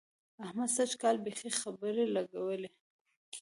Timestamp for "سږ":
0.75-0.91